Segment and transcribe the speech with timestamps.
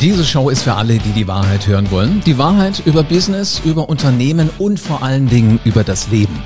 [0.00, 2.22] Diese Show ist für alle, die die Wahrheit hören wollen.
[2.24, 6.40] Die Wahrheit über Business, über Unternehmen und vor allen Dingen über das Leben.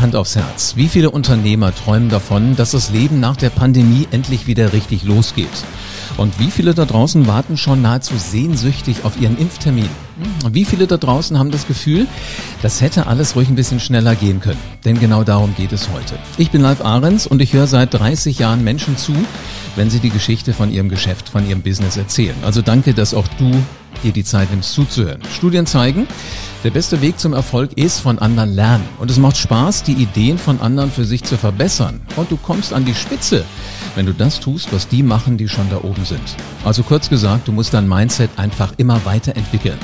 [0.00, 0.74] Hand aufs Herz.
[0.76, 5.48] Wie viele Unternehmer träumen davon, dass das Leben nach der Pandemie endlich wieder richtig losgeht?
[6.16, 9.88] Und wie viele da draußen warten schon nahezu sehnsüchtig auf ihren Impftermin?
[10.50, 12.06] Wie viele da draußen haben das Gefühl,
[12.62, 14.60] das hätte alles ruhig ein bisschen schneller gehen können?
[14.84, 16.16] Denn genau darum geht es heute.
[16.38, 19.14] Ich bin Live Ahrens und ich höre seit 30 Jahren Menschen zu,
[19.74, 22.36] wenn sie die Geschichte von ihrem Geschäft, von ihrem Business erzählen.
[22.44, 23.50] Also danke, dass auch du
[24.04, 25.20] dir die Zeit nimmst zuzuhören.
[25.32, 26.06] Studien zeigen,
[26.62, 28.84] der beste Weg zum Erfolg ist von anderen lernen.
[28.98, 32.00] Und es macht Spaß, die Ideen von anderen für sich zu verbessern.
[32.16, 33.44] Und du kommst an die Spitze,
[33.96, 36.36] wenn du das tust, was die machen, die schon da oben sind.
[36.64, 39.78] Also kurz gesagt, du musst dein Mindset einfach immer weiterentwickeln.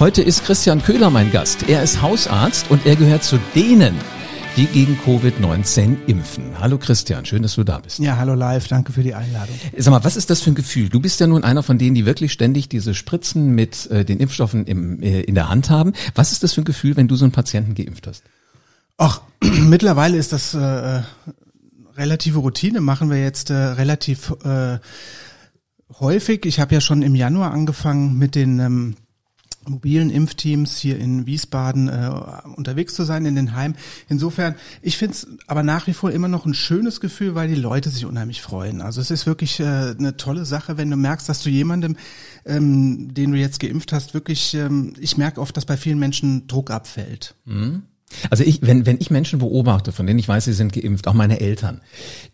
[0.00, 1.68] Heute ist Christian Köhler mein Gast.
[1.68, 3.94] Er ist Hausarzt und er gehört zu denen,
[4.56, 6.44] die gegen Covid-19 impfen.
[6.60, 7.98] Hallo Christian, schön, dass du da bist.
[7.98, 9.54] Ja, hallo live, danke für die Einladung.
[9.76, 10.88] Sag mal, was ist das für ein Gefühl?
[10.88, 14.20] Du bist ja nun einer von denen, die wirklich ständig diese Spritzen mit äh, den
[14.20, 15.92] Impfstoffen im, äh, in der Hand haben.
[16.14, 18.22] Was ist das für ein Gefühl, wenn du so einen Patienten geimpft hast?
[18.96, 21.02] Ach, mittlerweile ist das äh,
[21.96, 24.78] relative Routine, machen wir jetzt äh, relativ äh,
[26.00, 26.46] häufig.
[26.46, 28.96] Ich habe ja schon im Januar angefangen mit den ähm,
[29.68, 32.10] mobilen Impfteams hier in Wiesbaden äh,
[32.56, 33.76] unterwegs zu sein in den Heimen.
[34.08, 37.54] Insofern, ich finde es aber nach wie vor immer noch ein schönes Gefühl, weil die
[37.54, 38.80] Leute sich unheimlich freuen.
[38.80, 41.96] Also es ist wirklich äh, eine tolle Sache, wenn du merkst, dass du jemandem,
[42.44, 46.46] ähm, den du jetzt geimpft hast, wirklich, ähm, ich merke oft, dass bei vielen Menschen
[46.46, 47.34] Druck abfällt.
[47.44, 47.82] Mhm.
[48.30, 51.14] Also ich, wenn, wenn ich Menschen beobachte, von denen ich weiß, sie sind geimpft, auch
[51.14, 51.80] meine Eltern,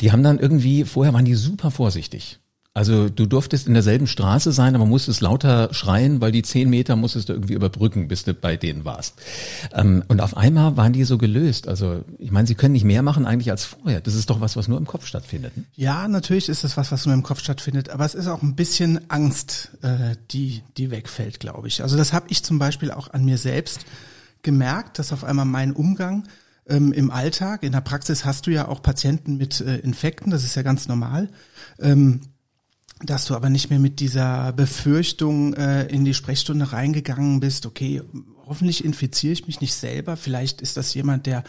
[0.01, 2.41] die haben dann irgendwie, vorher waren die super vorsichtig.
[2.73, 6.95] Also du durftest in derselben Straße sein, aber musstest lauter schreien, weil die zehn Meter
[6.95, 9.17] musstest du irgendwie überbrücken, bis du bei denen warst.
[9.75, 11.67] Ähm, und auf einmal waren die so gelöst.
[11.67, 14.01] Also ich meine, sie können nicht mehr machen eigentlich als vorher.
[14.01, 15.57] Das ist doch was, was nur im Kopf stattfindet.
[15.57, 15.65] Ne?
[15.75, 18.55] Ja, natürlich ist es was, was nur im Kopf stattfindet, aber es ist auch ein
[18.55, 21.83] bisschen Angst, äh, die, die wegfällt, glaube ich.
[21.83, 23.81] Also das habe ich zum Beispiel auch an mir selbst
[24.43, 26.29] gemerkt, dass auf einmal mein Umgang
[26.67, 30.45] ähm, im Alltag, in der Praxis hast du ja auch Patienten mit äh, Infekten, das
[30.45, 31.29] ist ja ganz normal.
[31.79, 32.21] Ähm,
[33.03, 38.03] dass du aber nicht mehr mit dieser Befürchtung äh, in die Sprechstunde reingegangen bist, okay,
[38.47, 41.45] hoffentlich infiziere ich mich nicht selber, vielleicht ist das jemand, der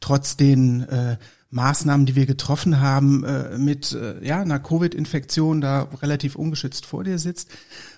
[0.00, 1.16] trotz den äh,
[1.50, 7.02] Maßnahmen, die wir getroffen haben, äh, mit äh, ja, einer Covid-Infektion da relativ ungeschützt vor
[7.02, 7.50] dir sitzt.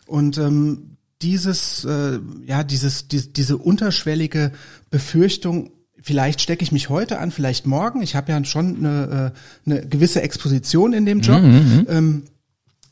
[0.06, 4.52] Und ähm, dieses, äh, ja, dieses, die, diese unterschwellige
[4.90, 8.02] Befürchtung, vielleicht stecke ich mich heute an, vielleicht morgen.
[8.02, 9.32] Ich habe ja schon eine,
[9.66, 11.40] äh, eine gewisse Exposition in dem Job.
[11.40, 11.86] Mhm, mhm.
[11.88, 12.24] ähm,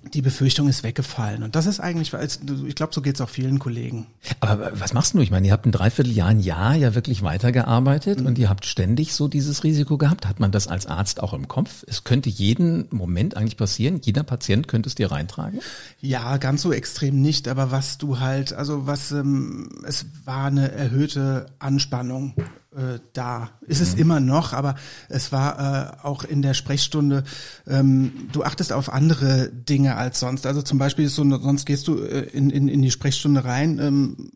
[0.03, 1.43] die Befürchtung ist weggefallen.
[1.43, 4.06] Und das ist eigentlich, ich glaube, so geht es auch vielen Kollegen.
[4.41, 5.21] Aber was machst du?
[5.21, 8.27] Ich meine, ihr habt ein Dreivierteljahr, ein Jahr ja wirklich weitergearbeitet mhm.
[8.27, 10.27] und ihr habt ständig so dieses Risiko gehabt.
[10.27, 11.84] Hat man das als Arzt auch im Kopf?
[11.87, 14.00] Es könnte jeden Moment eigentlich passieren.
[14.03, 15.61] Jeder Patient könnte es dir reintragen?
[16.00, 17.47] Ja, ganz so extrem nicht.
[17.49, 22.34] Aber was du halt, also was, ähm, es war eine erhöhte Anspannung
[22.75, 23.50] äh, da.
[23.66, 24.76] Ist es immer noch, aber
[25.08, 27.25] es war äh, auch in der Sprechstunde,
[27.66, 30.47] ähm, du achtest auf andere Dinge als sonst.
[30.47, 33.78] Also zum Beispiel ist so, sonst gehst du äh, in, in, in die Sprechstunde rein,
[33.81, 34.32] ähm,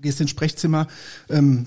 [0.00, 0.88] gehst ins Sprechzimmer,
[1.28, 1.66] ähm,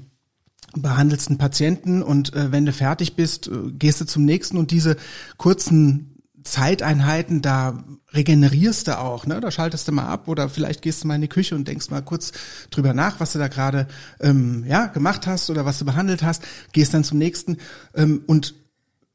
[0.74, 4.72] behandelst einen Patienten und äh, wenn du fertig bist, äh, gehst du zum nächsten und
[4.72, 4.96] diese
[5.38, 6.11] kurzen
[6.44, 9.40] Zeiteinheiten, da regenerierst du auch, ne?
[9.40, 11.90] Da schaltest du mal ab oder vielleicht gehst du mal in die Küche und denkst
[11.90, 12.32] mal kurz
[12.70, 13.88] drüber nach, was du da gerade
[14.20, 17.58] ähm, ja gemacht hast oder was du behandelt hast, gehst dann zum nächsten
[17.96, 18.56] ähm, und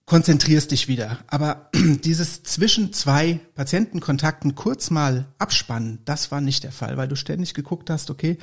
[0.07, 1.19] konzentrierst dich wieder.
[1.27, 7.17] Aber dieses zwischen zwei Patientenkontakten kurz mal abspannen, das war nicht der Fall, weil du
[7.17, 8.39] ständig geguckt hast, okay,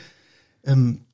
[0.66, 1.06] ähm,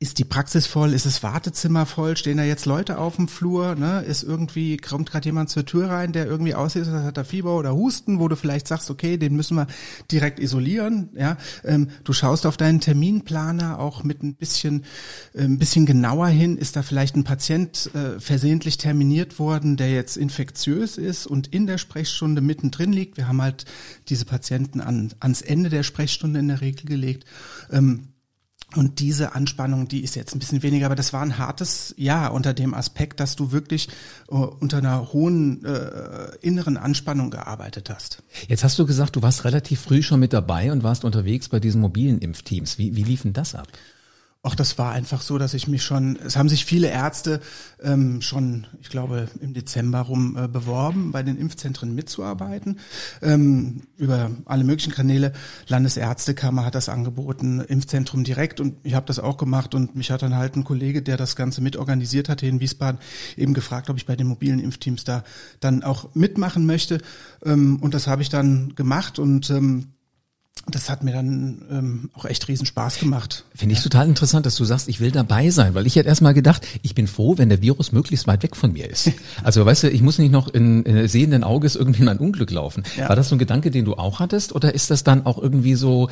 [0.00, 3.76] ist die Praxis voll, ist das Wartezimmer voll, stehen da jetzt Leute auf dem Flur,
[3.76, 4.02] ne?
[4.02, 7.56] ist irgendwie, kommt gerade jemand zur Tür rein, der irgendwie aussieht, als hat er Fieber
[7.56, 9.68] oder Husten, wo du vielleicht sagst, okay, den müssen wir
[10.10, 14.84] direkt isolieren, ja, ähm, du schaust auf deinen Terminplaner auch mit ein bisschen,
[15.32, 19.92] äh, ein bisschen genauer hin, ist da vielleicht ein Patient äh, versehentlich terminiert worden, der
[19.92, 23.64] jetzt infektiös ist und in der Sprechstunde mittendrin liegt, wir haben halt
[24.08, 27.24] diese Patienten an, ans Ende der Sprechstunde in der Regel gelegt,
[27.70, 28.08] ähm,
[28.76, 32.32] und diese Anspannung, die ist jetzt ein bisschen weniger, aber das war ein hartes Jahr
[32.32, 33.88] unter dem Aspekt, dass du wirklich
[34.28, 38.22] äh, unter einer hohen äh, inneren Anspannung gearbeitet hast.
[38.48, 41.60] Jetzt hast du gesagt, du warst relativ früh schon mit dabei und warst unterwegs bei
[41.60, 42.78] diesen mobilen Impfteams.
[42.78, 43.68] Wie, wie liefen das ab?
[44.46, 47.40] Ach, das war einfach so, dass ich mich schon, es haben sich viele Ärzte
[47.82, 52.78] ähm, schon, ich glaube, im Dezember rum äh, beworben, bei den Impfzentren mitzuarbeiten.
[53.22, 55.32] Ähm, über alle möglichen Kanäle.
[55.68, 60.20] Landesärztekammer hat das angeboten, Impfzentrum direkt und ich habe das auch gemacht und mich hat
[60.20, 63.00] dann halt ein Kollege, der das Ganze mitorganisiert hatte in Wiesbaden,
[63.38, 65.24] eben gefragt, ob ich bei den mobilen Impfteams da
[65.60, 66.98] dann auch mitmachen möchte.
[67.46, 69.93] Ähm, und das habe ich dann gemacht und ähm,
[70.70, 73.44] das hat mir dann ähm, auch echt riesen Spaß gemacht.
[73.54, 73.84] Finde ich ja.
[73.84, 76.94] total interessant, dass du sagst, ich will dabei sein, weil ich hätte erstmal gedacht, ich
[76.94, 79.10] bin froh, wenn der Virus möglichst weit weg von mir ist.
[79.42, 82.50] Also weißt du, ich muss nicht noch in, in sehenden Auges irgendwie in ein Unglück
[82.50, 82.82] laufen.
[82.96, 83.08] Ja.
[83.08, 85.74] War das so ein Gedanke, den du auch hattest, oder ist das dann auch irgendwie
[85.74, 86.08] so,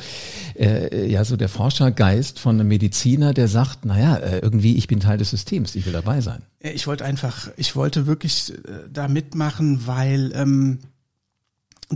[0.55, 4.99] äh, ja, so der Forschergeist von einem Mediziner, der sagt, naja, äh, irgendwie, ich bin
[4.99, 6.43] Teil des Systems, ich will dabei sein?
[6.59, 10.79] Ich wollte einfach, ich wollte wirklich äh, da mitmachen, weil ähm,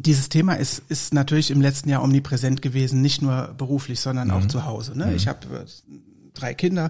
[0.04, 4.34] dieses Thema ist, ist natürlich im letzten Jahr omnipräsent gewesen, nicht nur beruflich, sondern mhm.
[4.34, 4.98] auch zu Hause.
[4.98, 5.08] Ne?
[5.08, 5.16] Mhm.
[5.16, 5.66] Ich habe äh,
[6.34, 6.90] drei Kinder,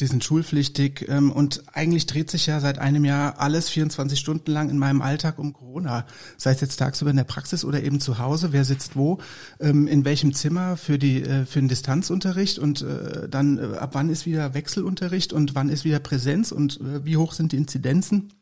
[0.00, 4.50] die sind schulpflichtig ähm, und eigentlich dreht sich ja seit einem Jahr alles 24 Stunden
[4.50, 6.06] lang in meinem Alltag um Corona.
[6.36, 9.18] Sei es jetzt tagsüber in der Praxis oder eben zu Hause, wer sitzt wo,
[9.60, 13.90] ähm, in welchem Zimmer für die äh, für den Distanzunterricht und äh, dann äh, ab
[13.92, 17.56] wann ist wieder Wechselunterricht und wann ist wieder Präsenz und äh, wie hoch sind die
[17.56, 18.32] Inzidenzen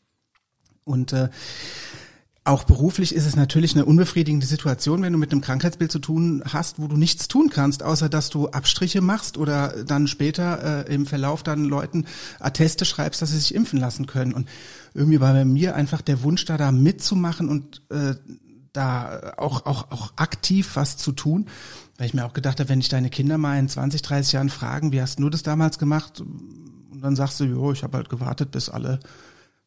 [0.85, 1.29] und äh,
[2.49, 6.43] auch beruflich ist es natürlich eine unbefriedigende Situation, wenn du mit einem Krankheitsbild zu tun
[6.47, 10.95] hast, wo du nichts tun kannst, außer dass du Abstriche machst oder dann später äh,
[10.95, 12.07] im Verlauf dann Leuten
[12.41, 14.33] Atteste schreibst, dass sie sich impfen lassen können.
[14.33, 14.49] Und
[14.95, 18.15] irgendwie war bei mir einfach der Wunsch da, da mitzumachen und äh,
[18.73, 21.47] da auch, auch, auch aktiv was zu tun.
[21.99, 24.49] Weil ich mir auch gedacht habe, wenn ich deine Kinder mal in 20, 30 Jahren
[24.49, 26.21] fragen, wie hast du das damals gemacht?
[26.21, 29.01] Und dann sagst du, jo, ich habe halt gewartet, bis alle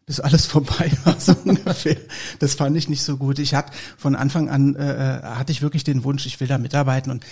[0.06, 1.98] bis alles vorbei war, so ungefähr.
[2.40, 3.40] Das fand ich nicht so gut.
[3.40, 6.58] Ich hatte von Anfang an äh, äh, hatte ich wirklich den Wunsch, ich will da
[6.58, 7.26] mitarbeiten und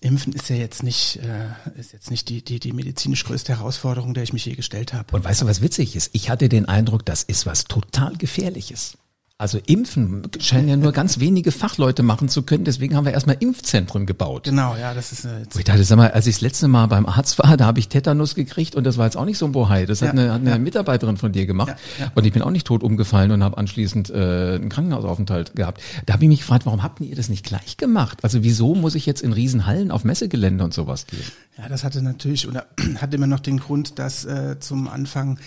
[0.00, 4.14] Impfen ist ja jetzt nicht äh, ist jetzt nicht die die die medizinisch größte Herausforderung,
[4.14, 5.16] der ich mich je gestellt habe.
[5.16, 6.10] Und weißt du, was witzig ist?
[6.12, 8.96] Ich hatte den Eindruck, das ist was total gefährliches.
[9.40, 13.36] Also impfen scheinen ja nur ganz wenige Fachleute machen zu können, deswegen haben wir erstmal
[13.38, 14.42] Impfzentren gebaut.
[14.42, 16.86] Genau, ja, das ist äh, jetzt ich dachte, sag mal, als ich das letzte Mal
[16.86, 19.46] beim Arzt war, da habe ich Tetanus gekriegt und das war jetzt auch nicht so
[19.46, 19.86] ein Bohai.
[19.86, 20.58] Das ja, hat eine, hat eine ja.
[20.58, 22.12] Mitarbeiterin von dir gemacht ja, ja.
[22.16, 25.82] und ich bin auch nicht tot umgefallen und habe anschließend äh, einen Krankenhausaufenthalt gehabt.
[26.06, 28.18] Da habe ich mich gefragt, warum habt ihr das nicht gleich gemacht?
[28.24, 31.22] Also wieso muss ich jetzt in Riesenhallen auf Messegelände und sowas gehen?
[31.56, 35.38] Ja, das hatte natürlich oder hatte immer noch den Grund, dass äh, zum Anfang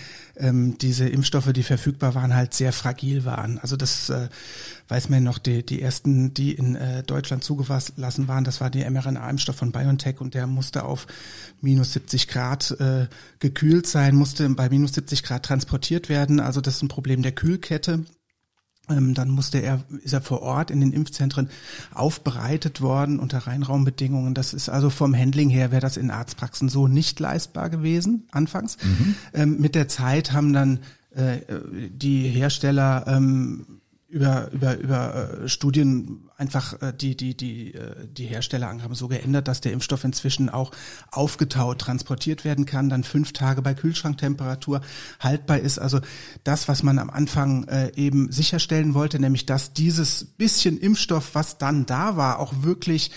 [0.42, 3.58] ähm, diese Impfstoffe, die verfügbar waren, halt sehr fragil waren.
[3.58, 4.28] Also das äh,
[4.88, 8.90] weiß man noch, die, die ersten, die in äh, Deutschland zugelassen waren, das war der
[8.90, 11.06] mRNA-Impfstoff von BioNTech und der musste auf
[11.60, 13.06] minus 70 Grad äh,
[13.38, 16.40] gekühlt sein, musste bei minus 70 Grad transportiert werden.
[16.40, 18.04] Also das ist ein Problem der Kühlkette.
[18.92, 21.50] Ähm, dann musste er, ist er vor Ort in den Impfzentren
[21.92, 24.34] aufbereitet worden unter Reinraumbedingungen.
[24.34, 28.76] Das ist also vom Handling her wäre das in Arztpraxen so nicht leistbar gewesen anfangs.
[28.82, 29.14] Mhm.
[29.34, 30.80] Ähm, mit der Zeit haben dann
[31.14, 31.38] äh,
[31.90, 33.81] die Hersteller ähm,
[34.12, 39.48] über über über äh, Studien einfach äh, die die die äh, die Herstellerangaben so geändert,
[39.48, 40.70] dass der Impfstoff inzwischen auch
[41.10, 44.82] aufgetaut transportiert werden kann, dann fünf Tage bei Kühlschranktemperatur
[45.18, 45.78] haltbar ist.
[45.78, 46.00] Also
[46.44, 47.66] das, was man am Anfang
[47.96, 53.10] eben sicherstellen wollte, nämlich dass dieses bisschen Impfstoff, was dann da war, auch wirklich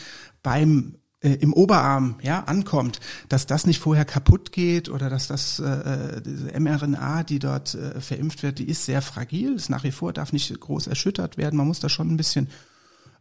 [0.44, 0.96] beim
[1.26, 3.00] äh, im Oberarm ja ankommt,
[3.30, 7.74] dass das nicht vorher kaputt geht oder dass das äh, äh diese mRNA, die dort
[7.74, 11.38] äh, verimpft wird, die ist sehr fragil, ist nach wie vor darf nicht groß erschüttert
[11.38, 11.58] werden.
[11.58, 12.48] Man muss da schon ein bisschen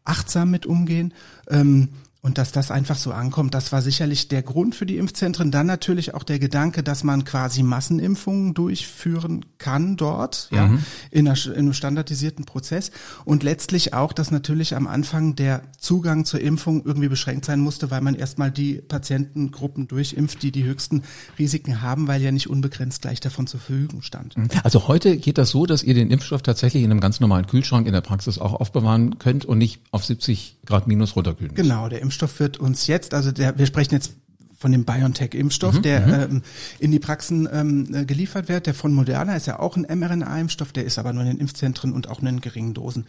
[0.05, 1.15] achtsam mit umgehen.
[1.49, 1.89] Ähm,
[2.25, 5.51] und dass das einfach so ankommt, das war sicherlich der Grund für die Impfzentren.
[5.51, 10.57] Dann natürlich auch der Gedanke, dass man quasi Massenimpfungen durchführen kann dort, mhm.
[10.57, 10.79] ja,
[11.11, 12.93] in, einer, in, einem standardisierten Prozess.
[13.27, 17.91] Und letztlich auch, dass natürlich am Anfang der Zugang zur Impfung irgendwie beschränkt sein musste,
[17.91, 21.03] weil man erstmal die Patientengruppen durchimpft, die die höchsten
[21.39, 24.35] Risiken haben, weil ja nicht unbegrenzt gleich davon zur Verfügung stand.
[24.39, 24.49] Mhm.
[24.63, 27.87] Also heute geht das so, dass ihr den Impfstoff tatsächlich in einem ganz normalen Kühlschrank
[27.87, 31.55] in der Praxis auch aufbewahren könnt und nicht auf 70 Grad minus runterkühlen.
[31.55, 34.15] Genau, der Impfstoff Impfstoff wird uns jetzt, also der, wir sprechen jetzt
[34.57, 36.13] von dem BioNTech-Impfstoff, mhm, der mhm.
[36.15, 36.43] ähm,
[36.79, 38.67] in die Praxen ähm, äh, geliefert wird.
[38.67, 41.93] Der von Moderna ist ja auch ein mRNA-Impfstoff, der ist aber nur in den Impfzentren
[41.93, 43.07] und auch nur in geringen Dosen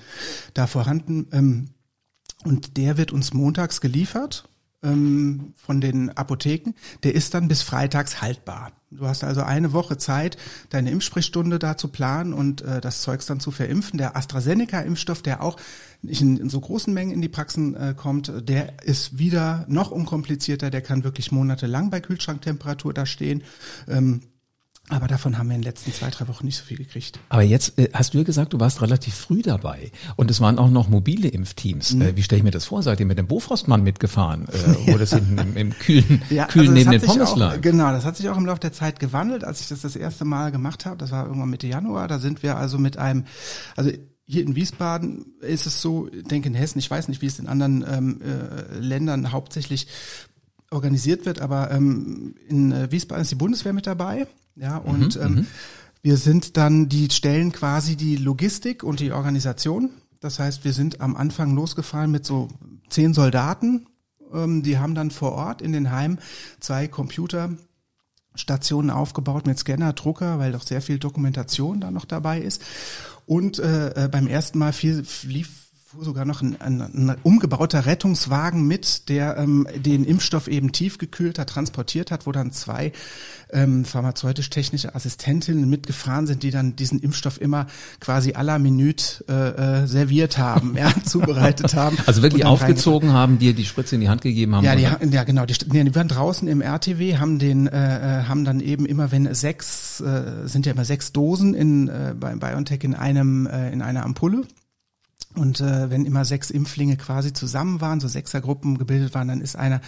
[0.53, 1.27] da vorhanden.
[1.31, 1.69] Ähm,
[2.43, 4.50] und der wird uns montags geliefert
[4.84, 6.74] ähm, von den Apotheken.
[7.03, 8.72] Der ist dann bis freitags haltbar.
[8.91, 10.38] Du hast also eine Woche Zeit,
[10.70, 13.98] deine Impfsprechstunde da zu planen und äh, das Zeugs dann zu verimpfen.
[13.98, 15.58] Der AstraZeneca-Impfstoff, der auch
[16.01, 19.91] nicht in, in, so großen Mengen in die Praxen äh, kommt, der ist wieder noch
[19.91, 20.70] unkomplizierter.
[20.70, 23.44] Der kann wirklich monatelang bei Kühlschranktemperatur da stehen.
[23.88, 24.22] Ähm,
[24.89, 27.20] aber davon haben wir in den letzten zwei, drei Wochen nicht so viel gekriegt.
[27.30, 29.92] Aber jetzt äh, hast du ja gesagt, du warst relativ früh dabei.
[30.15, 31.96] Und es waren auch noch mobile Impfteams.
[31.96, 32.01] Mhm.
[32.01, 32.84] Äh, wie stelle ich mir das vor?
[32.84, 34.98] Seid ihr mit dem Bofrostmann mitgefahren, äh, ja.
[34.98, 37.62] das hinten im, im kühlen, ja, kühlen also neben den Pommes auch, lag?
[37.62, 39.44] Genau, das hat sich auch im Laufe der Zeit gewandelt.
[39.44, 42.44] Als ich das das erste Mal gemacht habe, das war irgendwann Mitte Januar, da sind
[42.44, 43.25] wir also mit einem,
[43.75, 43.89] also
[44.27, 47.39] hier in Wiesbaden ist es so, ich denke in Hessen, ich weiß nicht, wie es
[47.39, 49.88] in anderen ähm, äh, Ländern hauptsächlich
[50.72, 54.27] organisiert wird, aber ähm, in äh, Wiesbaden ist die Bundeswehr mit dabei.
[54.55, 55.47] Ja, und mhm, ähm, mhm.
[56.01, 59.89] wir sind dann, die stellen quasi die Logistik und die Organisation.
[60.21, 62.47] Das heißt, wir sind am Anfang losgefahren mit so
[62.89, 63.88] zehn Soldaten
[64.33, 66.19] Ähm, die haben dann vor Ort in den Heimen
[66.59, 67.51] zwei Computer
[68.33, 72.62] Stationen aufgebaut mit Scanner, Drucker, weil doch sehr viel Dokumentation da noch dabei ist.
[73.25, 75.64] Und äh, äh beim ersten Mal viel, lief
[75.96, 81.46] fuhr sogar noch ein, ein, ein umgebauter Rettungswagen mit, der ähm, den Impfstoff eben tiefgekühlter
[81.46, 82.92] transportiert hat, wo dann zwei
[83.52, 87.68] ähm, pharmazeutisch-technische Assistentinnen mitgefahren sind, die dann diesen Impfstoff immer
[88.02, 91.98] quasi à la Minute äh, äh, serviert haben, ja, zubereitet haben.
[92.06, 94.66] Also wirklich aufgezogen haben, dir die Spritze in die Hand gegeben haben?
[94.66, 95.46] Ja, die, ja genau.
[95.46, 99.34] Die, die waren draußen im RTW, haben den, äh, äh, haben dann eben immer, wenn
[99.34, 103.82] sechs, äh, sind ja immer sechs Dosen in äh, bei BioNTech in einem äh, in
[103.82, 104.46] einer Ampulle.
[105.36, 109.56] Und äh, wenn immer sechs Impflinge quasi zusammen waren, so Sechsergruppen gebildet waren, dann ist
[109.56, 109.82] einer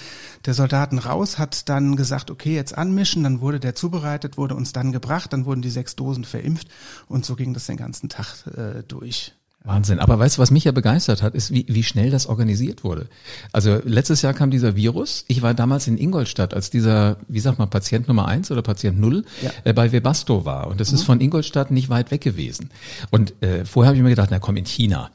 [0.46, 4.74] der Soldaten raus, hat dann gesagt, okay, jetzt anmischen, dann wurde der zubereitet, wurde uns
[4.74, 6.68] dann gebracht, dann wurden die sechs Dosen verimpft
[7.08, 9.34] und so ging das den ganzen Tag äh, durch.
[9.68, 10.00] Wahnsinn.
[10.00, 13.08] Aber weißt du, was mich ja begeistert hat, ist, wie, wie schnell das organisiert wurde.
[13.51, 15.25] Also letztes Jahr kam dieser Virus.
[15.27, 18.98] Ich war damals in Ingolstadt, als dieser, wie sagt man, Patient Nummer eins oder Patient
[19.00, 19.51] null ja.
[19.66, 20.68] äh, bei Webasto war.
[20.68, 20.96] Und das mhm.
[20.96, 22.70] ist von Ingolstadt nicht weit weg gewesen.
[23.12, 25.12] Und äh, vorher habe ich mir gedacht, na komm, in China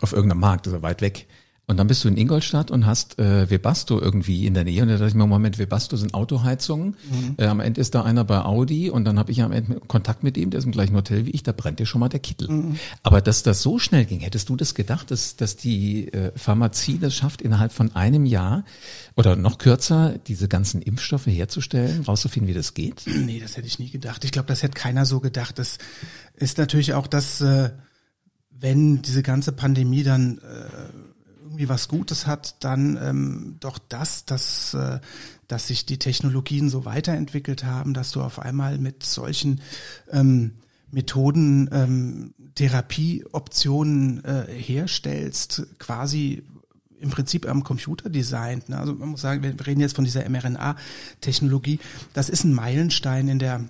[0.00, 1.26] auf irgendeinem Markt, also weit weg.
[1.70, 4.82] Und dann bist du in Ingolstadt und hast äh, Webasto irgendwie in der Nähe.
[4.82, 6.96] Und da dachte ich mir, Moment, Webasto sind Autoheizungen.
[7.08, 7.36] Mhm.
[7.38, 10.24] Äh, am Ende ist da einer bei Audi und dann habe ich am Ende Kontakt
[10.24, 12.18] mit ihm, der ist im gleichen Hotel wie ich, da brennt dir schon mal der
[12.18, 12.48] Kittel.
[12.48, 12.76] Mhm.
[13.04, 16.98] Aber dass das so schnell ging, hättest du das gedacht, dass, dass die äh, Pharmazie
[16.98, 18.64] das schafft, innerhalb von einem Jahr
[19.14, 23.04] oder noch kürzer diese ganzen Impfstoffe herzustellen, rauszufinden, wie das geht?
[23.06, 24.24] Nee, das hätte ich nie gedacht.
[24.24, 25.60] Ich glaube, das hätte keiner so gedacht.
[25.60, 25.78] Das
[26.34, 27.40] ist natürlich auch das...
[27.42, 27.70] Äh
[28.60, 34.74] wenn diese ganze Pandemie dann äh, irgendwie was Gutes hat, dann ähm, doch das, dass,
[34.74, 35.00] äh,
[35.48, 39.60] dass sich die Technologien so weiterentwickelt haben, dass du auf einmal mit solchen
[40.12, 40.52] ähm,
[40.92, 46.42] Methoden ähm, Therapieoptionen äh, herstellst, quasi
[47.00, 48.68] im Prinzip am Computer designt.
[48.68, 48.78] Ne?
[48.78, 51.80] Also man muss sagen, wir reden jetzt von dieser mRNA-Technologie.
[52.12, 53.64] Das ist ein Meilenstein in der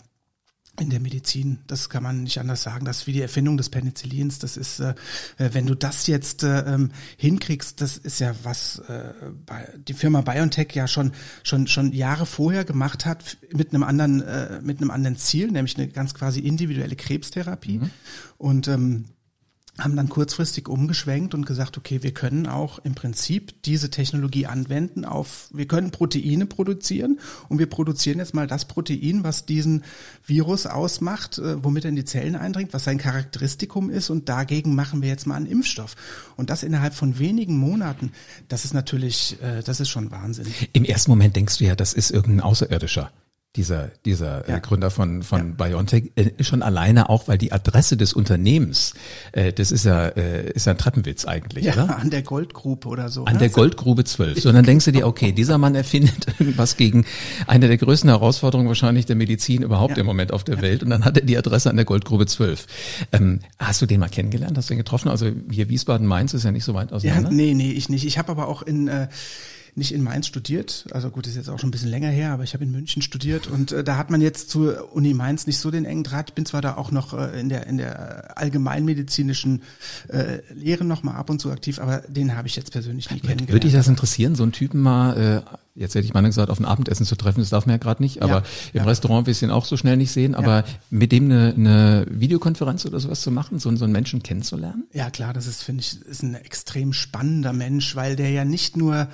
[0.81, 1.59] in der Medizin.
[1.67, 2.85] Das kann man nicht anders sagen.
[2.85, 4.39] Das ist wie die Erfindung des Penicillins.
[4.39, 4.95] Das ist, äh,
[5.39, 9.13] äh, wenn du das jetzt äh, ähm, hinkriegst, das ist ja was äh,
[9.87, 14.61] die Firma BioNTech ja schon schon schon Jahre vorher gemacht hat mit einem anderen äh,
[14.63, 17.79] mit einem anderen Ziel, nämlich eine ganz quasi individuelle Krebstherapie.
[17.79, 17.91] Mhm.
[18.39, 19.05] Und ähm,
[19.83, 25.05] haben dann kurzfristig umgeschwenkt und gesagt, okay, wir können auch im Prinzip diese Technologie anwenden
[25.05, 29.85] auf, wir können Proteine produzieren und wir produzieren jetzt mal das Protein, was diesen
[30.25, 34.75] Virus ausmacht, äh, womit er in die Zellen eindringt, was sein Charakteristikum ist und dagegen
[34.75, 35.97] machen wir jetzt mal einen Impfstoff.
[36.37, 38.13] Und das innerhalb von wenigen Monaten,
[38.49, 40.47] das ist natürlich, äh, das ist schon Wahnsinn.
[40.73, 43.11] Im ersten Moment denkst du ja, das ist irgendein Außerirdischer
[43.57, 44.59] dieser, dieser äh, ja.
[44.61, 45.67] Gründer von, von ja.
[45.67, 48.95] BioNTech, äh, schon alleine auch, weil die Adresse des Unternehmens,
[49.33, 51.99] äh, das ist ja, äh, ist ja ein Treppenwitz eigentlich, ja, oder?
[51.99, 53.25] An der Goldgrube oder so.
[53.25, 53.39] An ne?
[53.41, 54.41] der Goldgrube 12.
[54.41, 57.05] So, und dann denkst du dir, okay, dieser Mann erfindet irgendwas gegen
[57.49, 60.01] eine der größten Herausforderungen wahrscheinlich der Medizin überhaupt ja.
[60.01, 60.61] im Moment auf der.
[60.61, 60.83] Welt.
[60.83, 62.67] Und dann hat er die Adresse an der Goldgrube 12.
[63.13, 64.57] Ähm, hast du den mal kennengelernt?
[64.57, 65.09] Hast du ihn getroffen?
[65.09, 67.31] Also hier Wiesbaden-Mainz ist ja nicht so weit auseinander.
[67.31, 68.05] Ja, nee, nee, ich nicht.
[68.05, 69.09] Ich habe aber auch in äh,
[69.75, 70.87] nicht in Mainz studiert.
[70.91, 73.03] Also gut, ist jetzt auch schon ein bisschen länger her, aber ich habe in München
[73.03, 76.31] studiert und äh, da hat man jetzt zur Uni Mainz nicht so den engen Draht.
[76.31, 79.63] Ich bin zwar da auch noch äh, in der in der allgemeinmedizinischen
[80.09, 83.21] äh, Lehre noch mal ab und zu aktiv, aber den habe ich jetzt persönlich nie
[83.21, 83.53] kennengelernt.
[83.53, 86.59] Würde dich das interessieren, so einen Typen mal äh, jetzt hätte ich mal gesagt, auf
[86.59, 88.85] ein Abendessen zu treffen, das darf man ja gerade nicht, aber ja, im ja.
[88.85, 90.65] Restaurant wir es ihn auch so schnell nicht sehen, aber ja.
[90.91, 94.85] mit dem eine, eine Videokonferenz oder sowas zu machen, so, so einen Menschen kennenzulernen?
[94.93, 98.77] Ja, klar, das ist, finde ich, ist ein extrem spannender Mensch, weil der ja nicht
[98.77, 99.09] nur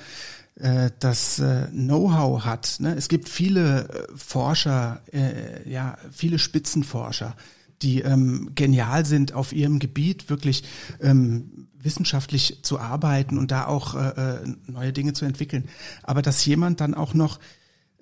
[0.57, 2.77] äh, das äh, Know-how hat.
[2.81, 2.95] Ne?
[2.97, 7.37] Es gibt viele äh, Forscher, äh, ja, viele Spitzenforscher,
[7.83, 10.65] die ähm, genial sind auf ihrem Gebiet, wirklich
[11.01, 15.71] ähm, wissenschaftlich zu arbeiten und da auch äh, äh, neue Dinge zu entwickeln.
[16.03, 17.41] Aber dass jemand dann auch noch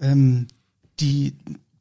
[0.01, 0.49] ähm,
[0.99, 1.39] die,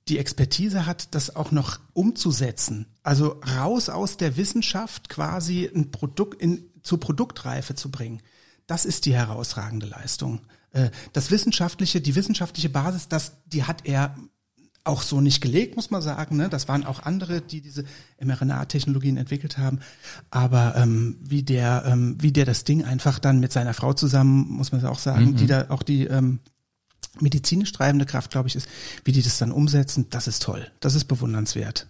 [0.08, 6.40] die Expertise hat, das auch noch umzusetzen, also raus aus der Wissenschaft quasi ein Produkt
[6.40, 8.22] in, zur Produktreife zu bringen,
[8.68, 10.42] das ist die herausragende Leistung.
[10.72, 14.16] Äh, das wissenschaftliche, die wissenschaftliche Basis, das, die hat er
[14.86, 16.36] auch so nicht gelegt, muss man sagen.
[16.36, 16.50] Ne?
[16.50, 17.86] Das waren auch andere, die diese
[18.22, 19.80] mRNA-Technologien entwickelt haben.
[20.30, 24.46] Aber ähm, wie der, ähm, wie der das Ding einfach dann mit seiner Frau zusammen,
[24.50, 25.36] muss man auch sagen, mhm.
[25.38, 26.40] die da auch die ähm,
[27.20, 28.68] medizinisch treibende Kraft, glaube ich, ist,
[29.06, 30.70] wie die das dann umsetzen, das ist toll.
[30.80, 31.88] Das ist bewundernswert.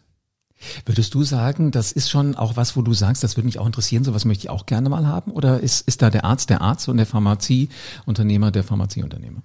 [0.86, 3.65] Würdest du sagen, das ist schon auch was, wo du sagst, das würde mich auch
[3.65, 5.32] interessieren, sowas möchte ich auch gerne mal haben?
[5.32, 9.41] Oder ist, ist da der Arzt der Arzt und der Pharmazieunternehmer der Pharmazieunternehmer?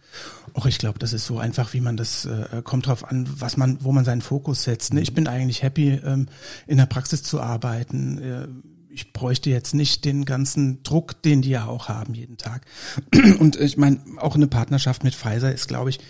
[0.54, 3.56] Och, ich glaube, das ist so einfach, wie man das äh, kommt drauf an, was
[3.56, 4.94] man, wo man seinen Fokus setzt.
[4.94, 5.00] Ne?
[5.00, 6.26] Ich bin eigentlich happy, ähm,
[6.66, 8.18] in der Praxis zu arbeiten.
[8.18, 8.48] Äh,
[8.90, 12.66] ich bräuchte jetzt nicht den ganzen Druck, den die ja auch haben jeden Tag.
[13.38, 16.00] Und ich meine, auch eine Partnerschaft mit Pfizer ist, glaube ich,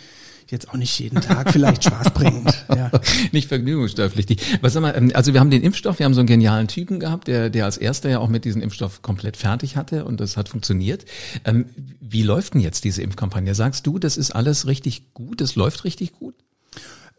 [0.53, 2.67] jetzt auch nicht jeden Tag vielleicht spaßbringend.
[2.69, 2.91] Ja.
[3.33, 4.59] nicht vergnügungssteuerpflichtig.
[4.61, 7.01] Was sag mal, ähm, also wir haben den Impfstoff, wir haben so einen genialen Typen
[7.01, 10.37] gehabt, der, der als erster ja auch mit diesem Impfstoff komplett fertig hatte und das
[10.37, 11.05] hat funktioniert.
[11.45, 11.67] Ähm,
[12.01, 13.55] wie läuft denn jetzt diese Impfkampagne?
[13.55, 16.35] Sagst du, das ist alles richtig gut, das läuft richtig gut?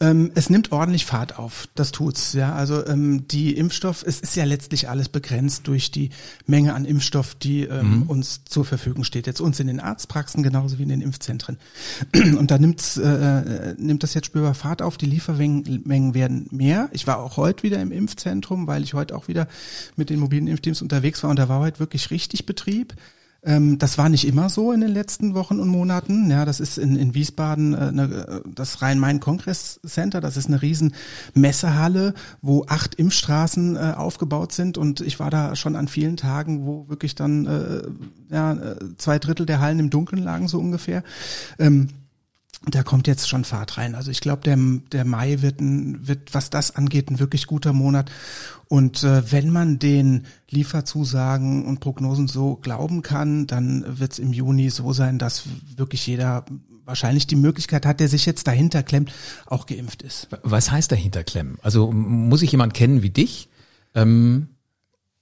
[0.01, 2.31] Ähm, es nimmt ordentlich Fahrt auf, das tut's.
[2.31, 6.11] Ja, also ähm, die Impfstoff, es ist ja letztlich alles begrenzt durch die
[6.45, 8.03] Menge an Impfstoff, die ähm, mhm.
[8.03, 9.27] uns zur Verfügung steht.
[9.27, 11.57] Jetzt uns in den Arztpraxen genauso wie in den Impfzentren.
[12.15, 14.95] Und da nimmt's, äh, nimmt das jetzt spürbar Fahrt auf.
[14.95, 16.89] Die Liefermengen werden mehr.
[16.93, 19.49] Ich war auch heute wieder im Impfzentrum, weil ich heute auch wieder
[19.97, 22.93] mit den mobilen Impfteams unterwegs war und da war heute wirklich richtig Betrieb.
[23.43, 26.29] Ähm, das war nicht immer so in den letzten Wochen und Monaten.
[26.29, 30.21] Ja, das ist in, in Wiesbaden äh, ne, das Rhein-Main-Kongress-Center.
[30.21, 30.93] Das ist eine riesen
[31.33, 34.77] Messehalle, wo acht Impfstraßen äh, aufgebaut sind.
[34.77, 37.81] Und ich war da schon an vielen Tagen, wo wirklich dann äh,
[38.33, 41.03] ja, äh, zwei Drittel der Hallen im Dunkeln lagen, so ungefähr.
[41.57, 41.89] Ähm,
[42.65, 43.95] da kommt jetzt schon Fahrt rein.
[43.95, 44.57] Also ich glaube, der,
[44.91, 48.11] der Mai wird, ein, wird, was das angeht, ein wirklich guter Monat.
[48.67, 54.33] Und äh, wenn man den Lieferzusagen und Prognosen so glauben kann, dann wird es im
[54.33, 55.43] Juni so sein, dass
[55.77, 56.45] wirklich jeder
[56.85, 59.13] wahrscheinlich die Möglichkeit hat, der sich jetzt dahinter klemmt,
[59.45, 60.27] auch geimpft ist.
[60.43, 61.57] Was heißt dahinter klemmen?
[61.61, 63.47] Also muss ich jemand kennen wie dich?
[63.95, 64.49] Ähm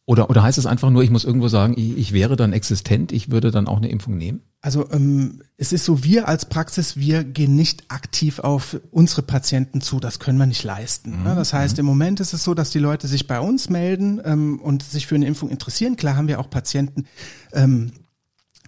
[0.06, 3.12] oder, oder heißt es einfach nur, ich muss irgendwo sagen, ich, ich wäre dann existent,
[3.12, 4.42] ich würde dann auch eine Impfung nehmen?
[4.62, 9.82] Also ähm, es ist so, wir als Praxis, wir gehen nicht aktiv auf unsere Patienten
[9.82, 11.24] zu, das können wir nicht leisten.
[11.24, 11.32] Ne?
[11.32, 11.36] Mhm.
[11.36, 11.82] Das heißt, mhm.
[11.82, 15.06] im Moment ist es so, dass die Leute sich bei uns melden ähm, und sich
[15.06, 15.96] für eine Impfung interessieren.
[15.96, 17.06] Klar haben wir auch Patienten,
[17.54, 17.92] ähm,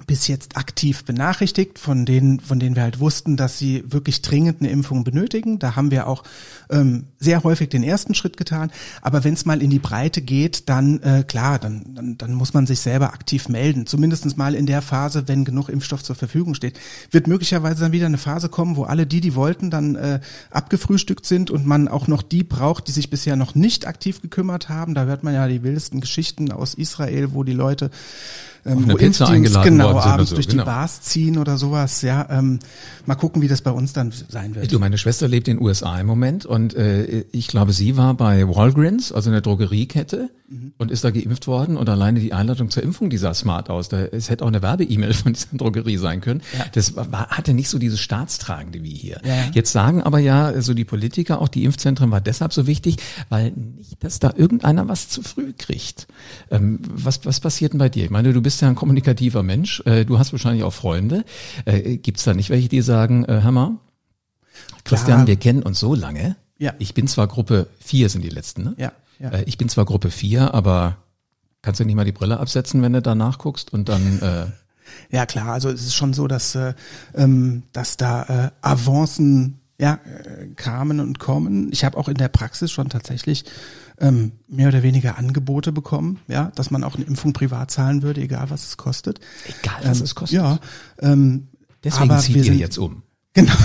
[0.08, 4.62] bis jetzt aktiv benachrichtigt, von denen, von denen wir halt wussten, dass sie wirklich dringend
[4.62, 5.60] eine Impfung benötigen.
[5.60, 6.24] Da haben wir auch
[6.70, 8.72] ähm, sehr häufig den ersten Schritt getan.
[9.01, 12.53] Aber wenn es mal in die Breite geht, dann äh, klar, dann, dann, dann muss
[12.53, 13.86] man sich selber aktiv melden.
[13.86, 16.79] Zumindestens mal in der Phase, wenn genug Impfstoff zur Verfügung steht.
[17.12, 20.20] Wird möglicherweise dann wieder eine Phase kommen, wo alle die, die wollten, dann äh,
[20.51, 24.70] abgefrühstückt sind und man auch noch die braucht, die sich bisher noch nicht aktiv gekümmert
[24.70, 24.96] haben.
[24.96, 27.92] Da hört man ja die wildesten Geschichten aus Israel, wo die Leute
[28.65, 30.35] ähm, wo Pizza eingeladen genau, abends so.
[30.35, 30.63] durch genau.
[30.63, 32.01] die Bars ziehen oder sowas.
[32.01, 32.59] Ja, ähm,
[33.05, 34.72] mal gucken, wie das bei uns dann sein wird.
[34.72, 38.13] Du, meine Schwester lebt in den USA im Moment und äh, ich glaube, sie war
[38.13, 40.74] bei Walgreens, also einer Drogeriekette, mhm.
[40.77, 41.77] und ist da geimpft worden.
[41.77, 43.89] Und alleine die Einladung zur Impfung, die sah smart aus.
[43.89, 46.41] Da, es hätte auch eine Werbe-E-Mail von dieser Drogerie sein können.
[46.57, 46.65] Ja.
[46.74, 49.22] Das war, hatte nicht so dieses Staatstragende wie hier.
[49.24, 49.45] Ja.
[49.53, 52.98] Jetzt sagen aber ja so die Politiker, auch die Impfzentren war deshalb so wichtig,
[53.29, 56.07] weil nicht, dass da irgendeiner was zu früh kriegt.
[56.51, 58.05] Ähm, was, was passiert denn bei dir?
[58.05, 59.81] Ich meine, du bist ja ein kommunikativer Mensch.
[59.85, 61.24] Äh, du hast wahrscheinlich auch Freunde.
[61.66, 63.77] Äh, Gibt es da nicht welche, die sagen, äh, hör mal,
[64.83, 65.27] Christian, Klar.
[65.27, 66.35] wir kennen uns so lange.
[66.57, 66.74] Ja.
[66.79, 68.74] Ich bin zwar Gruppe 4 sind die letzten, ne?
[68.77, 68.92] Ja.
[69.20, 69.29] ja.
[69.29, 70.98] Äh, ich bin zwar Gruppe 4, aber
[71.62, 74.46] kannst du nicht mal die Brille absetzen, wenn du da nachguckst und dann äh,
[75.16, 76.74] ja klar, also es ist schon so, dass äh,
[77.16, 81.70] ähm, dass da äh, Avancen ja äh, kamen und kommen.
[81.72, 83.46] Ich habe auch in der Praxis schon tatsächlich
[84.00, 88.22] ähm, mehr oder weniger Angebote bekommen, ja, dass man auch eine Impfung privat zahlen würde,
[88.22, 89.20] egal was es kostet.
[89.46, 90.38] Egal was ähm, es kostet.
[90.38, 90.59] Ja.
[91.00, 91.50] Ähm,
[91.83, 93.03] Deswegen zieht ihr jetzt um.
[93.33, 93.53] Genau.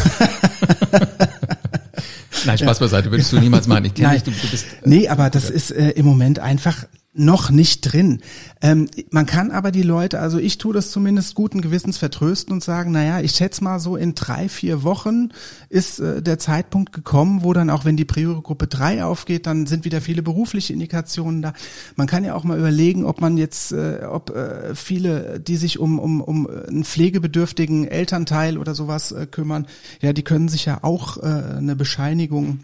[2.47, 3.87] Nein, Spaß beiseite, würdest du niemals meinen.
[3.87, 4.67] Ich kenne dich, du, du bist.
[4.67, 8.21] Äh, nee, aber das ist äh, im Moment einfach noch nicht drin.
[8.61, 12.65] Ähm, man kann aber die Leute, also ich tue das zumindest guten Gewissens vertrösten und
[12.65, 15.29] sagen, naja, ich schätze mal so in drei, vier Wochen
[15.69, 19.85] ist äh, der Zeitpunkt gekommen, wo dann auch wenn die Priorgruppe drei aufgeht, dann sind
[19.85, 21.53] wieder viele berufliche Indikationen da.
[21.95, 25.79] Man kann ja auch mal überlegen, ob man jetzt, äh, ob äh, viele, die sich
[25.79, 29.67] um, um, um einen pflegebedürftigen Elternteil oder sowas äh, kümmern,
[30.01, 31.27] ja, die können sich ja auch äh,
[31.59, 32.61] eine Bescheinigung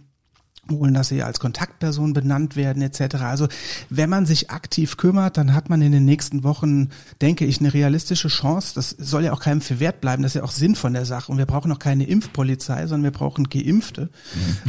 [0.70, 3.16] holen, dass sie als Kontaktperson benannt werden etc.
[3.16, 3.48] Also
[3.88, 7.72] wenn man sich aktiv kümmert, dann hat man in den nächsten Wochen, denke ich, eine
[7.74, 8.72] realistische Chance.
[8.74, 10.22] Das soll ja auch keinem verwehrt bleiben.
[10.22, 11.32] Das ist ja auch Sinn von der Sache.
[11.32, 14.10] Und wir brauchen auch keine Impfpolizei, sondern wir brauchen Geimpfte.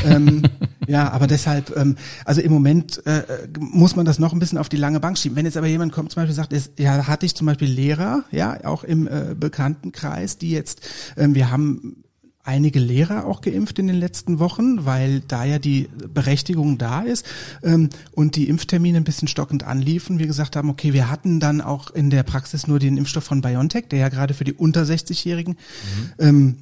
[0.04, 0.12] Mhm.
[0.12, 0.44] ähm,
[0.88, 3.24] ja, aber deshalb, ähm, also im Moment äh,
[3.60, 5.36] muss man das noch ein bisschen auf die lange Bank schieben.
[5.36, 8.24] Wenn jetzt aber jemand kommt, zum Beispiel sagt, ist, ja, hatte ich zum Beispiel Lehrer,
[8.32, 10.82] ja, auch im äh, Bekanntenkreis, die jetzt,
[11.18, 12.04] ähm, wir haben
[12.44, 17.26] einige Lehrer auch geimpft in den letzten Wochen, weil da ja die Berechtigung da ist
[17.64, 20.20] ähm, und die Impftermine ein bisschen stockend anliefen.
[20.20, 23.42] Wir gesagt haben, okay, wir hatten dann auch in der Praxis nur den Impfstoff von
[23.42, 26.12] BioNTech, der ja gerade für die unter 60-Jährigen mhm.
[26.20, 26.58] ähm,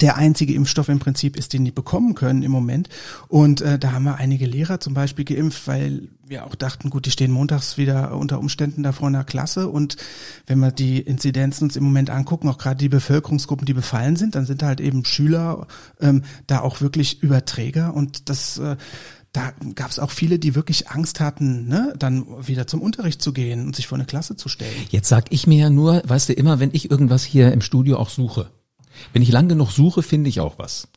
[0.00, 2.90] der einzige Impfstoff im Prinzip ist, den die bekommen können im Moment.
[3.26, 7.06] Und äh, da haben wir einige Lehrer zum Beispiel geimpft, weil wir auch dachten, gut,
[7.06, 9.68] die stehen montags wieder unter Umständen da vor einer Klasse.
[9.68, 9.96] Und
[10.46, 14.34] wenn wir die Inzidenzen uns im Moment angucken, auch gerade die Bevölkerungsgruppen, die befallen sind,
[14.34, 15.66] dann sind halt eben Schüler
[16.00, 17.94] ähm, da auch wirklich Überträger.
[17.94, 18.76] Und das äh,
[19.32, 23.32] da gab es auch viele, die wirklich Angst hatten, ne, dann wieder zum Unterricht zu
[23.32, 24.72] gehen und sich vor eine Klasse zu stellen.
[24.90, 27.98] Jetzt sag ich mir ja nur, weißt du, immer wenn ich irgendwas hier im Studio
[27.98, 28.50] auch suche,
[29.12, 30.88] wenn ich lang genug suche, finde ich auch was.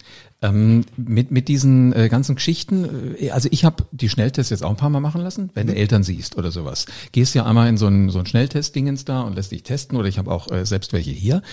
[0.43, 4.71] Ähm, mit, mit diesen äh, ganzen Geschichten, äh, also ich habe die Schnelltests jetzt auch
[4.71, 6.87] ein paar Mal machen lassen, wenn du Eltern siehst oder sowas.
[7.11, 10.07] Gehst ja einmal in so ein, so ein Schnelltest-Dingens da und lässt dich testen oder
[10.07, 11.43] ich habe auch äh, selbst welche hier.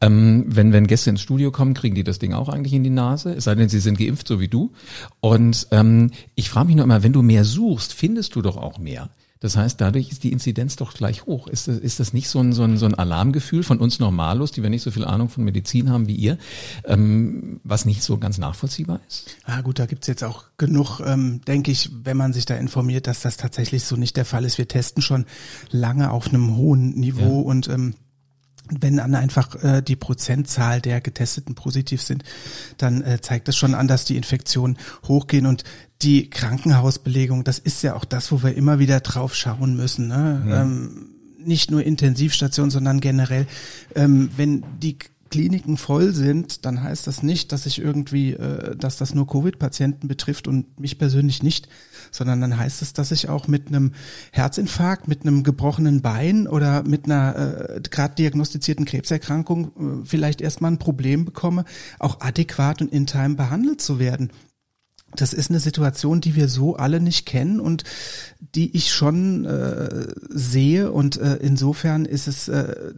[0.00, 2.90] Ähm, wenn, wenn Gäste ins Studio kommen, kriegen die das Ding auch eigentlich in die
[2.90, 4.72] Nase, es sei denn, sie sind geimpft, so wie du.
[5.20, 8.78] Und ähm, ich frage mich nur immer, wenn du mehr suchst, findest du doch auch
[8.78, 9.10] mehr.
[9.40, 11.46] Das heißt, dadurch ist die Inzidenz doch gleich hoch.
[11.46, 14.50] Ist das, ist das nicht so ein, so, ein, so ein Alarmgefühl von uns Normalos,
[14.50, 16.38] die wir nicht so viel Ahnung von Medizin haben wie ihr,
[16.84, 19.36] ähm, was nicht so ganz nachvollziehbar ist?
[19.44, 23.06] Ah gut, da gibt's jetzt auch genug, ähm, denke ich, wenn man sich da informiert,
[23.06, 24.58] dass das tatsächlich so nicht der Fall ist.
[24.58, 25.26] Wir testen schon
[25.70, 27.46] lange auf einem hohen Niveau ja.
[27.46, 27.94] und ähm,
[28.70, 32.24] wenn dann einfach äh, die Prozentzahl der Getesteten positiv sind,
[32.78, 35.64] dann äh, zeigt das schon an, dass die Infektionen hochgehen und
[36.02, 40.08] die Krankenhausbelegung, das ist ja auch das, wo wir immer wieder drauf schauen müssen.
[40.08, 40.44] Ne?
[40.48, 40.62] Ja.
[40.62, 43.46] Ähm, nicht nur Intensivstation, sondern generell,
[43.94, 44.98] ähm, wenn die
[45.30, 50.08] Kliniken voll sind, dann heißt das nicht, dass ich irgendwie, äh, dass das nur Covid-Patienten
[50.08, 51.68] betrifft und mich persönlich nicht,
[52.10, 53.92] sondern dann heißt es, dass ich auch mit einem
[54.32, 60.72] Herzinfarkt, mit einem gebrochenen Bein oder mit einer äh, gerade diagnostizierten Krebserkrankung äh, vielleicht erstmal
[60.72, 61.64] ein Problem bekomme,
[61.98, 64.30] auch adäquat und in Time behandelt zu werden.
[65.14, 67.84] Das ist eine Situation, die wir so alle nicht kennen und
[68.54, 72.92] die ich schon äh, sehe und äh, insofern ist es äh,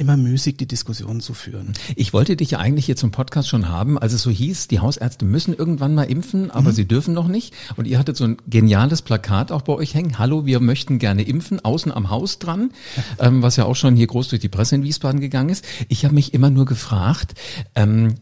[0.00, 1.74] immer müßig, die Diskussion zu führen.
[1.94, 4.80] Ich wollte dich ja eigentlich hier zum Podcast schon haben, als es so hieß, die
[4.80, 6.74] Hausärzte müssen irgendwann mal impfen, aber mhm.
[6.74, 7.54] sie dürfen noch nicht.
[7.76, 10.18] Und ihr hattet so ein geniales Plakat auch bei euch hängen.
[10.18, 12.72] Hallo, wir möchten gerne impfen, außen am Haus dran,
[13.18, 15.66] ähm, was ja auch schon hier groß durch die Presse in Wiesbaden gegangen ist.
[15.88, 17.34] Ich habe mich immer nur gefragt,
[17.74, 18.14] ähm,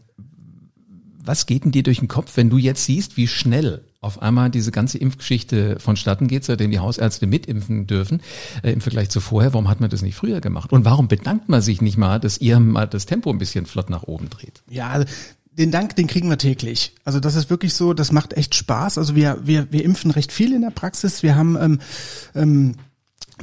[1.23, 4.49] was geht denn dir durch den Kopf, wenn du jetzt siehst, wie schnell auf einmal
[4.49, 8.21] diese ganze Impfgeschichte vonstatten geht, seitdem die Hausärzte mitimpfen dürfen,
[8.63, 9.53] äh, im Vergleich zu vorher.
[9.53, 10.71] Warum hat man das nicht früher gemacht?
[10.71, 13.89] Und warum bedankt man sich nicht mal, dass ihr mal das Tempo ein bisschen flott
[13.89, 14.63] nach oben dreht?
[14.69, 15.03] Ja,
[15.51, 16.93] den Dank, den kriegen wir täglich.
[17.03, 18.97] Also das ist wirklich so, das macht echt Spaß.
[18.97, 21.21] Also wir, wir, wir impfen recht viel in der Praxis.
[21.21, 21.79] Wir haben ähm,
[22.35, 22.75] ähm,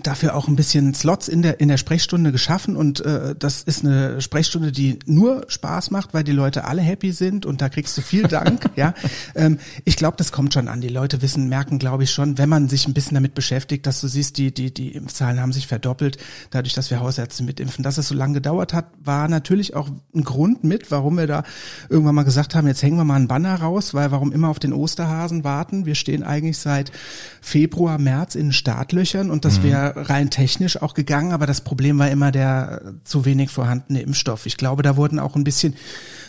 [0.02, 3.84] dafür auch ein bisschen Slots in der in der Sprechstunde geschaffen und äh, das ist
[3.84, 7.96] eine Sprechstunde, die nur Spaß macht, weil die Leute alle happy sind und da kriegst
[7.96, 8.70] du viel Dank.
[8.76, 8.94] ja,
[9.34, 10.80] ähm, ich glaube, das kommt schon an.
[10.80, 14.00] Die Leute wissen, merken, glaube ich schon, wenn man sich ein bisschen damit beschäftigt, dass
[14.00, 16.18] du siehst, die die die Impfzahlen haben sich verdoppelt,
[16.50, 17.82] dadurch, dass wir Hausärzte mitimpfen.
[17.82, 21.42] Dass es so lange gedauert hat, war natürlich auch ein Grund mit, warum wir da
[21.88, 24.58] irgendwann mal gesagt haben, jetzt hängen wir mal einen Banner raus, weil warum immer auf
[24.58, 25.86] den Osterhasen warten?
[25.86, 26.92] Wir stehen eigentlich seit
[27.40, 29.64] Februar, März in Startlöchern und das mhm.
[29.64, 34.46] wäre rein technisch auch gegangen, aber das Problem war immer der zu wenig vorhandene Impfstoff.
[34.46, 35.74] Ich glaube, da wurden auch ein bisschen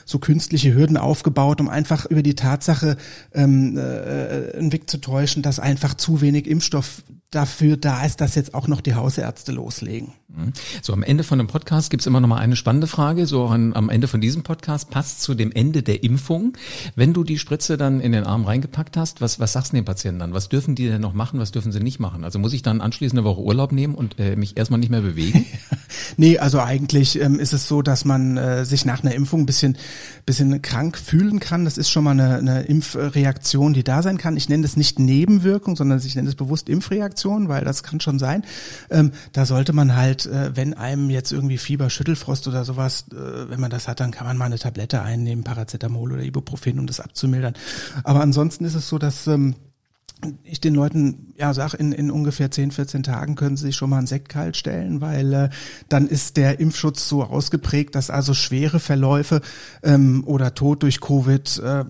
[0.05, 2.97] so künstliche Hürden aufgebaut, um einfach über die Tatsache
[3.33, 8.35] ähm, äh, einen Weg zu täuschen, dass einfach zu wenig Impfstoff dafür da ist, dass
[8.35, 10.13] jetzt auch noch die Hausärzte loslegen.
[10.29, 10.53] Mhm.
[10.81, 13.25] So, am Ende von einem Podcast gibt's immer noch mal eine spannende Frage.
[13.25, 16.57] So an, am Ende von diesem Podcast passt zu dem Ende der Impfung.
[16.95, 19.85] Wenn du die Spritze dann in den Arm reingepackt hast, was, was sagst du den
[19.85, 20.33] Patienten dann?
[20.33, 21.39] Was dürfen die denn noch machen?
[21.39, 22.23] Was dürfen sie nicht machen?
[22.23, 25.01] Also muss ich dann anschließend eine Woche Urlaub nehmen und äh, mich erstmal nicht mehr
[25.01, 25.45] bewegen?
[26.17, 29.45] nee, also eigentlich ähm, ist es so, dass man äh, sich nach einer Impfung ein
[29.45, 29.77] bisschen,
[30.25, 31.65] bisschen krank fühlen kann.
[31.65, 34.37] Das ist schon mal eine, eine Impfreaktion, die da sein kann.
[34.37, 38.19] Ich nenne das nicht Nebenwirkung, sondern ich nenne es bewusst Impfreaktion, weil das kann schon
[38.19, 38.43] sein.
[38.89, 43.49] Ähm, da sollte man halt, äh, wenn einem jetzt irgendwie Fieber, Schüttelfrost oder sowas, äh,
[43.49, 46.87] wenn man das hat, dann kann man mal eine Tablette einnehmen, Paracetamol oder Ibuprofen, um
[46.87, 47.53] das abzumildern.
[48.03, 49.55] Aber ansonsten ist es so, dass ähm,
[50.43, 53.89] ich den Leuten ja sag, in, in ungefähr 10, 14 Tagen können sie sich schon
[53.89, 55.49] mal einen Sekt kalt stellen, weil äh,
[55.89, 59.41] dann ist der Impfschutz so ausgeprägt, dass also schwere Verläufe
[59.83, 61.85] ähm, oder Tod durch Covid äh,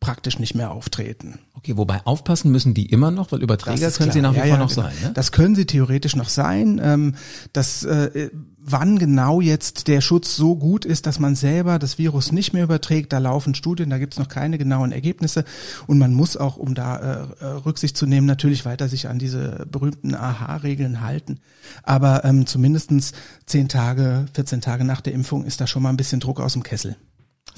[0.00, 1.40] praktisch nicht mehr auftreten.
[1.54, 4.12] Okay, wobei aufpassen müssen die immer noch, weil Überträger können klar.
[4.12, 4.82] sie nach wie ja, vor ja, noch genau.
[4.82, 4.94] sein.
[5.02, 5.10] Ne?
[5.12, 6.80] Das können sie theoretisch noch sein.
[6.82, 7.14] Ähm,
[7.52, 12.32] das, äh, wann genau jetzt der Schutz so gut ist, dass man selber das Virus
[12.32, 15.44] nicht mehr überträgt, da laufen Studien, da gibt's noch keine genauen Ergebnisse
[15.86, 19.18] und man muss auch, um da äh, äh Rücksicht zu nehmen, natürlich weiter sich an
[19.18, 21.40] diese berühmten AHA-Regeln halten.
[21.82, 23.12] Aber ähm, zumindestens
[23.46, 26.52] zehn Tage, 14 Tage nach der Impfung ist da schon mal ein bisschen Druck aus
[26.52, 26.96] dem Kessel.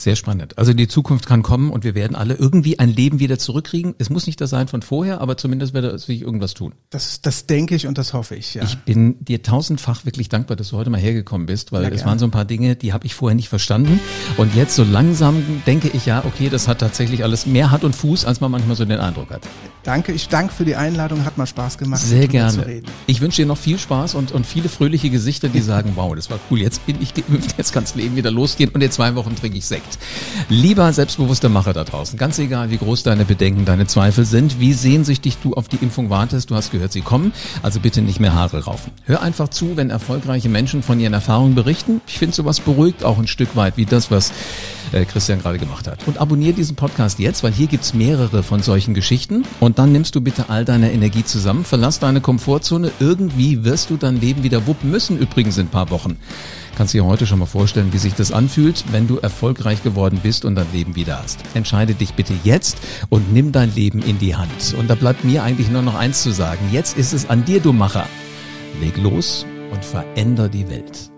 [0.01, 0.57] Sehr spannend.
[0.57, 3.95] Also die Zukunft kann kommen und wir werden alle irgendwie ein Leben wieder zurückkriegen.
[3.99, 6.73] Es muss nicht das sein von vorher, aber zumindest wird sich irgendwas tun.
[6.89, 8.55] Das, das denke ich und das hoffe ich.
[8.55, 8.63] Ja.
[8.63, 12.19] Ich bin dir tausendfach wirklich dankbar, dass du heute mal hergekommen bist, weil es waren
[12.19, 14.01] so ein paar Dinge, die habe ich vorher nicht verstanden.
[14.39, 17.95] Und jetzt so langsam denke ich ja, okay, das hat tatsächlich alles mehr Hand und
[17.95, 19.43] Fuß, als man manchmal so den Eindruck hat.
[19.83, 22.01] Danke, ich danke für die Einladung, hat mal Spaß gemacht.
[22.01, 22.83] Sehr gerne.
[23.07, 26.31] Ich wünsche dir noch viel Spaß und, und viele fröhliche Gesichter, die sagen, wow, das
[26.31, 29.15] war cool, jetzt bin ich geimpft, jetzt kann das Leben wieder losgehen und in zwei
[29.15, 29.90] Wochen trinke ich Sekt.
[30.49, 34.73] Lieber selbstbewusster Macher da draußen, ganz egal, wie groß deine Bedenken, deine Zweifel sind, wie
[34.73, 38.35] sehnsüchtig du auf die Impfung wartest, du hast gehört, sie kommen, also bitte nicht mehr
[38.35, 38.93] Haare raufen.
[39.05, 42.01] Hör einfach zu, wenn erfolgreiche Menschen von ihren Erfahrungen berichten.
[42.07, 44.33] Ich finde sowas beruhigt auch ein Stück weit, wie das, was
[44.93, 46.07] äh, Christian gerade gemacht hat.
[46.07, 49.45] Und abonniere diesen Podcast jetzt, weil hier gibt's mehrere von solchen Geschichten.
[49.61, 52.91] Und dann nimmst du bitte all deine Energie zusammen, verlass deine Komfortzone.
[53.01, 56.17] Irgendwie wirst du dein Leben wieder wuppen müssen, übrigens in ein paar Wochen.
[56.77, 60.45] Kannst dir heute schon mal vorstellen, wie sich das anfühlt, wenn du erfolgreich geworden bist
[60.45, 61.41] und dein Leben wieder hast.
[61.55, 62.79] Entscheide dich bitte jetzt
[63.11, 64.75] und nimm dein Leben in die Hand.
[64.79, 66.61] Und da bleibt mir eigentlich nur noch eins zu sagen.
[66.73, 68.07] Jetzt ist es an dir, du Macher.
[68.81, 71.10] Leg los und veränder die Welt.